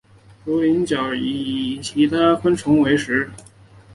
[0.45, 3.29] 蝶角蛉科成虫以其他昆虫为食。